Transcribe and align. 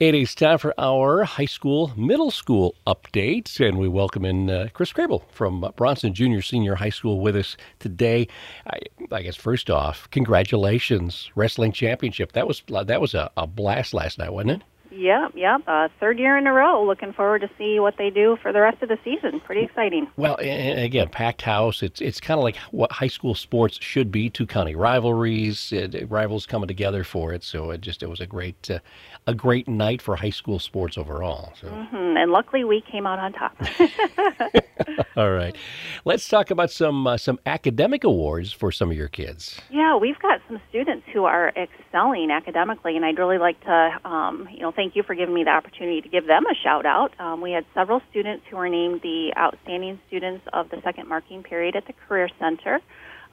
It 0.00 0.14
is 0.14 0.32
time 0.32 0.58
for 0.58 0.72
our 0.78 1.24
high 1.24 1.46
school, 1.46 1.92
middle 1.96 2.30
school 2.30 2.76
updates, 2.86 3.58
and 3.58 3.78
we 3.78 3.88
welcome 3.88 4.24
in 4.24 4.48
uh, 4.48 4.68
Kris 4.72 4.92
Crabill 4.92 5.24
from 5.32 5.72
Bronson 5.74 6.14
Junior 6.14 6.40
Senior 6.40 6.76
High 6.76 6.90
School 6.90 7.18
with 7.18 7.34
us 7.34 7.56
today. 7.80 8.28
I, 8.64 8.78
I, 9.10 9.22
guess 9.22 9.34
first 9.34 9.70
off, 9.70 10.08
congratulations, 10.12 11.32
wrestling 11.34 11.72
championship. 11.72 12.30
That 12.30 12.46
was 12.46 12.62
that 12.68 13.00
was 13.00 13.14
a, 13.14 13.32
a 13.36 13.48
blast 13.48 13.92
last 13.92 14.18
night, 14.18 14.32
wasn't 14.32 14.62
it? 14.62 14.62
Yep, 14.98 15.32
yep. 15.36 15.62
Uh, 15.66 15.88
third 16.00 16.18
year 16.18 16.36
in 16.36 16.46
a 16.48 16.52
row. 16.52 16.84
Looking 16.84 17.12
forward 17.12 17.40
to 17.42 17.50
see 17.56 17.78
what 17.78 17.94
they 17.98 18.10
do 18.10 18.36
for 18.42 18.52
the 18.52 18.60
rest 18.60 18.82
of 18.82 18.88
the 18.88 18.98
season. 19.04 19.40
Pretty 19.40 19.62
exciting. 19.62 20.08
Well, 20.16 20.36
and 20.40 20.80
again, 20.80 21.08
packed 21.08 21.42
house. 21.42 21.84
It's 21.84 22.00
it's 22.00 22.20
kind 22.20 22.38
of 22.38 22.44
like 22.44 22.56
what 22.72 22.90
high 22.90 23.06
school 23.08 23.34
sports 23.34 23.78
should 23.80 24.10
be: 24.10 24.28
two 24.28 24.46
county 24.46 24.74
rivalries, 24.74 25.72
uh, 25.72 25.88
rivals 26.08 26.46
coming 26.46 26.66
together 26.66 27.04
for 27.04 27.32
it. 27.32 27.44
So 27.44 27.70
it 27.70 27.80
just 27.80 28.02
it 28.02 28.10
was 28.10 28.20
a 28.20 28.26
great 28.26 28.68
uh, 28.70 28.80
a 29.28 29.34
great 29.34 29.68
night 29.68 30.02
for 30.02 30.16
high 30.16 30.30
school 30.30 30.58
sports 30.58 30.98
overall. 30.98 31.52
So. 31.60 31.68
Mm-hmm. 31.68 32.16
And 32.16 32.32
luckily, 32.32 32.64
we 32.64 32.80
came 32.80 33.06
out 33.06 33.20
on 33.20 33.32
top. 33.32 33.56
All 35.16 35.30
right, 35.30 35.56
let's 36.04 36.28
talk 36.28 36.50
about 36.50 36.70
some 36.70 37.06
uh, 37.06 37.16
some 37.16 37.38
academic 37.46 38.04
awards 38.04 38.52
for 38.52 38.72
some 38.72 38.90
of 38.90 38.96
your 38.96 39.08
kids. 39.08 39.60
Yeah, 39.70 39.96
we've 39.96 40.18
got 40.18 40.40
some 40.48 40.60
students 40.70 41.06
who 41.12 41.24
are 41.24 41.52
excelling 41.56 42.30
academically, 42.30 42.96
and 42.96 43.04
I'd 43.04 43.18
really 43.18 43.38
like 43.38 43.60
to, 43.64 43.90
um, 44.04 44.48
you 44.52 44.60
know, 44.60 44.72
thank 44.72 44.87
you 44.96 45.02
for 45.02 45.14
giving 45.14 45.34
me 45.34 45.44
the 45.44 45.50
opportunity 45.50 46.00
to 46.00 46.08
give 46.08 46.26
them 46.26 46.44
a 46.46 46.54
shout 46.62 46.86
out. 46.86 47.18
Um, 47.18 47.40
we 47.40 47.52
had 47.52 47.64
several 47.74 48.00
students 48.10 48.44
who 48.50 48.56
were 48.56 48.68
named 48.68 49.00
the 49.02 49.32
outstanding 49.36 49.98
students 50.06 50.44
of 50.52 50.70
the 50.70 50.80
second 50.82 51.08
marking 51.08 51.42
period 51.42 51.76
at 51.76 51.86
the 51.86 51.92
Career 51.92 52.28
Center. 52.38 52.80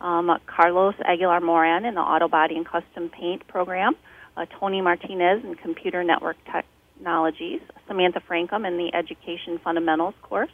Um, 0.02 0.30
Carlos 0.46 0.96
Aguilar 1.06 1.42
Moran 1.42 1.86
in 1.86 1.96
the 1.96 2.02
Auto 2.02 2.28
Body 2.28 2.56
and 2.56 2.66
Custom 2.66 3.10
Paint 3.10 3.48
program, 3.48 3.96
uh, 4.36 4.46
Tony 4.60 4.82
Martinez 4.82 5.44
in 5.44 5.56
Computer 5.56 6.04
Network 6.04 6.38
Technologies, 6.46 7.62
Samantha 7.88 8.22
Frankum 8.30 8.68
in 8.68 8.78
the 8.78 8.94
Education 8.94 9.60
Fundamentals 9.64 10.16
course, 10.22 10.52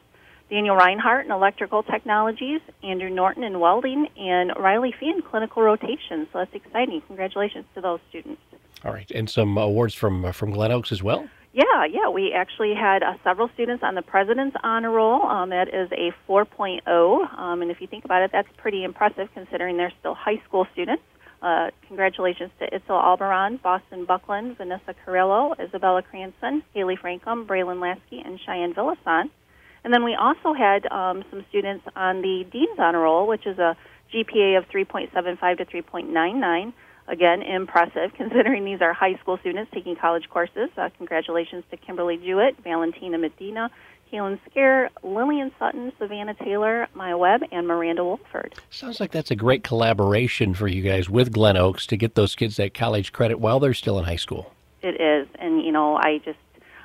Daniel 0.49 0.75
Reinhardt 0.75 1.25
in 1.25 1.31
Electrical 1.31 1.81
Technologies, 1.81 2.59
Andrew 2.83 3.09
Norton 3.09 3.43
in 3.43 3.59
Welding, 3.59 4.07
and 4.17 4.51
Riley 4.59 4.93
Fee 4.99 5.09
in 5.09 5.21
Clinical 5.21 5.63
Rotation. 5.63 6.27
So 6.31 6.39
that's 6.39 6.53
exciting. 6.53 7.01
Congratulations 7.07 7.65
to 7.73 7.81
those 7.81 7.99
students. 8.09 8.41
All 8.83 8.91
right, 8.91 9.09
and 9.11 9.29
some 9.29 9.57
awards 9.57 9.93
from 9.93 10.25
uh, 10.25 10.31
from 10.31 10.51
Glen 10.51 10.71
Oaks 10.71 10.91
as 10.91 11.03
well. 11.03 11.27
Yeah, 11.53 11.85
yeah, 11.89 12.07
we 12.07 12.31
actually 12.33 12.73
had 12.73 13.03
uh, 13.03 13.13
several 13.23 13.49
students 13.53 13.83
on 13.83 13.95
the 13.95 14.01
President's 14.01 14.55
Honor 14.63 14.91
Roll. 14.91 15.21
Um, 15.23 15.49
that 15.49 15.67
is 15.67 15.91
a 15.91 16.13
4.0, 16.29 17.37
um, 17.37 17.61
and 17.61 17.69
if 17.69 17.81
you 17.81 17.87
think 17.87 18.05
about 18.05 18.21
it, 18.21 18.31
that's 18.31 18.47
pretty 18.55 18.85
impressive 18.85 19.27
considering 19.33 19.75
they're 19.75 19.91
still 19.99 20.15
high 20.15 20.41
school 20.47 20.65
students. 20.71 21.03
Uh, 21.41 21.71
congratulations 21.87 22.51
to 22.59 22.69
Itzel 22.69 23.03
Albaran, 23.03 23.61
Boston 23.61 24.05
Buckland, 24.05 24.57
Vanessa 24.57 24.95
Carrillo, 25.03 25.53
Isabella 25.59 26.03
Cranston, 26.03 26.63
Haley 26.73 26.95
Frankum, 26.95 27.45
Braylon 27.45 27.81
Lasky, 27.81 28.21
and 28.23 28.39
Cheyenne 28.45 28.73
Villasan. 28.73 29.29
And 29.83 29.93
then 29.93 30.03
we 30.03 30.15
also 30.15 30.53
had 30.53 30.85
um, 30.91 31.23
some 31.31 31.43
students 31.49 31.83
on 31.95 32.21
the 32.21 32.45
Dean's 32.51 32.77
Honor 32.77 33.01
Roll, 33.01 33.27
which 33.27 33.45
is 33.45 33.57
a 33.57 33.75
GPA 34.13 34.57
of 34.57 34.69
3.75 34.69 35.57
to 35.57 35.65
3.99. 35.65 36.73
Again, 37.11 37.41
impressive 37.41 38.13
considering 38.15 38.63
these 38.63 38.81
are 38.81 38.93
high 38.93 39.15
school 39.15 39.37
students 39.37 39.69
taking 39.73 39.97
college 39.97 40.29
courses. 40.29 40.69
Uh, 40.77 40.89
congratulations 40.97 41.65
to 41.69 41.75
Kimberly 41.77 42.15
Jewett, 42.17 42.55
Valentina 42.63 43.17
Medina, 43.17 43.69
Kaylin 44.11 44.39
Scare, 44.49 44.89
Lillian 45.03 45.51
Sutton, 45.59 45.91
Savannah 45.99 46.33
Taylor, 46.35 46.87
Maya 46.93 47.17
Webb, 47.17 47.41
and 47.51 47.67
Miranda 47.67 48.05
Wolford. 48.05 48.55
Sounds 48.69 49.01
like 49.01 49.11
that's 49.11 49.29
a 49.29 49.35
great 49.35 49.61
collaboration 49.61 50.53
for 50.53 50.69
you 50.69 50.81
guys 50.81 51.09
with 51.09 51.33
Glen 51.33 51.57
Oaks 51.57 51.85
to 51.87 51.97
get 51.97 52.15
those 52.15 52.33
kids 52.33 52.55
that 52.55 52.73
college 52.73 53.11
credit 53.11 53.41
while 53.41 53.59
they're 53.59 53.73
still 53.73 53.99
in 53.99 54.05
high 54.05 54.15
school. 54.15 54.53
It 54.81 54.99
is, 54.99 55.27
and 55.37 55.61
you 55.61 55.73
know, 55.73 55.97
I 55.97 56.21
just 56.23 56.39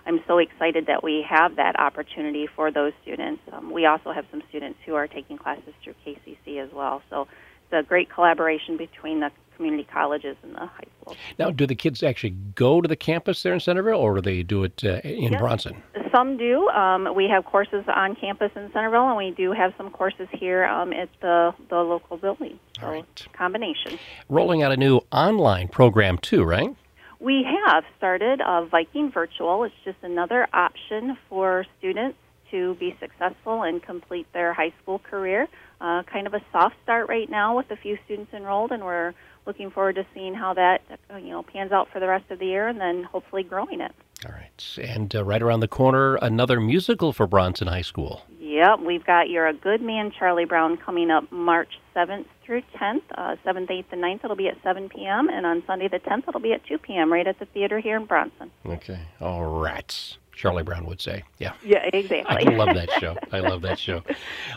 I'm 0.06 0.20
so 0.26 0.38
excited 0.38 0.86
that 0.86 1.04
we 1.04 1.24
have 1.28 1.54
that 1.56 1.78
opportunity 1.78 2.48
for 2.48 2.72
those 2.72 2.92
students. 3.02 3.42
Um, 3.52 3.70
we 3.70 3.86
also 3.86 4.12
have 4.12 4.26
some 4.32 4.42
students 4.48 4.80
who 4.84 4.96
are 4.96 5.06
taking 5.06 5.38
classes 5.38 5.72
through 5.84 5.94
KCC 6.04 6.58
as 6.58 6.72
well. 6.72 7.02
So 7.10 7.28
it's 7.70 7.72
a 7.72 7.88
great 7.88 8.10
collaboration 8.10 8.76
between 8.76 9.20
the 9.20 9.30
community 9.56 9.86
colleges 9.92 10.36
and 10.42 10.54
the 10.54 10.60
high 10.60 10.84
schools. 11.00 11.16
Now, 11.38 11.50
do 11.50 11.66
the 11.66 11.74
kids 11.74 12.02
actually 12.02 12.36
go 12.54 12.80
to 12.80 12.88
the 12.88 12.96
campus 12.96 13.42
there 13.42 13.54
in 13.54 13.60
Centerville, 13.60 14.00
or 14.00 14.16
do 14.16 14.20
they 14.20 14.42
do 14.42 14.64
it 14.64 14.82
uh, 14.84 15.00
in 15.02 15.32
yes. 15.32 15.40
Bronson? 15.40 15.82
Some 16.12 16.36
do. 16.36 16.68
Um, 16.68 17.14
we 17.14 17.28
have 17.28 17.44
courses 17.44 17.84
on 17.94 18.14
campus 18.14 18.50
in 18.54 18.70
Centerville, 18.72 19.08
and 19.08 19.16
we 19.16 19.32
do 19.32 19.52
have 19.52 19.74
some 19.76 19.90
courses 19.90 20.28
here 20.32 20.64
um, 20.64 20.92
at 20.92 21.08
the, 21.20 21.54
the 21.68 21.76
local 21.76 22.16
building. 22.16 22.58
So, 22.80 22.86
All 22.86 22.92
right. 22.92 23.26
combination. 23.32 23.98
Rolling 24.28 24.62
out 24.62 24.72
a 24.72 24.76
new 24.76 25.00
online 25.10 25.68
program, 25.68 26.18
too, 26.18 26.44
right? 26.44 26.74
We 27.18 27.46
have 27.66 27.84
started 27.96 28.40
a 28.40 28.66
Viking 28.66 29.10
Virtual. 29.10 29.64
It's 29.64 29.74
just 29.84 29.98
another 30.02 30.46
option 30.52 31.16
for 31.28 31.64
students 31.78 32.18
to 32.50 32.74
be 32.74 32.96
successful 33.00 33.62
and 33.62 33.82
complete 33.82 34.26
their 34.32 34.52
high 34.52 34.72
school 34.82 34.98
career. 34.98 35.48
Uh, 35.80 36.02
kind 36.04 36.26
of 36.26 36.34
a 36.34 36.40
soft 36.52 36.74
start 36.82 37.08
right 37.08 37.28
now 37.28 37.56
with 37.56 37.70
a 37.70 37.76
few 37.76 37.98
students 38.04 38.32
enrolled, 38.32 38.72
and 38.72 38.84
we're 38.84 39.12
looking 39.46 39.70
forward 39.70 39.94
to 39.96 40.06
seeing 40.14 40.34
how 40.34 40.54
that 40.54 40.80
uh, 41.12 41.16
you 41.16 41.30
know 41.30 41.42
pans 41.42 41.72
out 41.72 41.88
for 41.92 42.00
the 42.00 42.08
rest 42.08 42.24
of 42.30 42.38
the 42.38 42.46
year, 42.46 42.68
and 42.68 42.80
then 42.80 43.04
hopefully 43.04 43.42
growing 43.42 43.80
it. 43.80 43.92
All 44.24 44.32
right, 44.32 44.78
and 44.82 45.14
uh, 45.14 45.22
right 45.22 45.42
around 45.42 45.60
the 45.60 45.68
corner, 45.68 46.16
another 46.16 46.60
musical 46.60 47.12
for 47.12 47.26
Bronson 47.26 47.68
High 47.68 47.82
School. 47.82 48.22
Yep, 48.40 48.80
we've 48.80 49.04
got 49.04 49.28
You're 49.28 49.46
a 49.46 49.52
Good 49.52 49.82
Man, 49.82 50.10
Charlie 50.18 50.46
Brown 50.46 50.78
coming 50.78 51.10
up 51.10 51.30
March 51.30 51.78
7th 51.94 52.24
through 52.44 52.62
10th. 52.80 53.02
Uh, 53.14 53.36
7th, 53.44 53.68
8th, 53.68 53.84
and 53.90 54.02
9th, 54.02 54.24
it'll 54.24 54.36
be 54.36 54.48
at 54.48 54.56
7 54.62 54.88
p.m., 54.88 55.28
and 55.28 55.44
on 55.44 55.62
Sunday 55.66 55.88
the 55.88 55.98
10th, 55.98 56.28
it'll 56.28 56.40
be 56.40 56.52
at 56.54 56.64
2 56.64 56.78
p.m. 56.78 57.12
right 57.12 57.26
at 57.26 57.38
the 57.38 57.44
theater 57.44 57.78
here 57.78 57.96
in 57.96 58.06
Bronson. 58.06 58.50
Okay, 58.64 59.00
all 59.20 59.44
right. 59.44 60.16
Charlie 60.36 60.62
Brown 60.62 60.84
would 60.84 61.00
say. 61.00 61.22
Yeah. 61.38 61.54
Yeah, 61.64 61.88
exactly. 61.92 62.46
I 62.46 62.56
love 62.56 62.74
that 62.74 62.90
show. 63.00 63.16
I 63.32 63.40
love 63.40 63.62
that 63.62 63.78
show. 63.78 64.02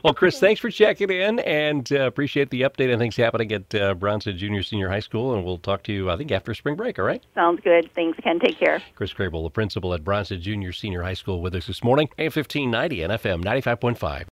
Well, 0.04 0.14
Kris, 0.14 0.40
thanks 0.40 0.60
for 0.60 0.70
checking 0.70 1.10
in 1.10 1.40
and 1.40 1.90
uh, 1.92 2.02
appreciate 2.02 2.50
the 2.50 2.62
update 2.62 2.92
on 2.92 3.00
things 3.00 3.16
happening 3.16 3.52
at 3.54 3.74
uh, 3.74 3.94
Bronson 3.94 4.38
Junior 4.38 4.62
Senior 4.62 4.90
High 4.90 5.00
School. 5.00 5.34
And 5.34 5.46
we'll 5.46 5.58
talk 5.58 5.84
to 5.84 5.94
you, 5.94 6.10
I 6.12 6.18
think, 6.18 6.32
after 6.32 6.54
spring 6.54 6.76
break, 6.76 7.00
all 7.00 7.06
right? 7.06 7.24
Sounds 7.34 7.62
good. 7.64 7.90
Thanks, 7.96 8.20
Ken. 8.22 8.40
Take 8.40 8.60
care. 8.60 8.84
Kris 8.96 9.14
Crabill, 9.14 9.44
the 9.44 9.50
principal 9.50 9.94
at 9.94 10.04
Bronson 10.04 10.42
Junior 10.42 10.74
Senior 10.74 11.02
High 11.02 11.14
School, 11.14 11.42
with 11.42 11.56
us 11.56 11.68
this 11.68 11.84
morning. 11.84 12.10
AM 12.18 12.26
1590 12.26 13.04
and 13.04 13.14
FM 13.14 13.44
95.5. 13.44 14.26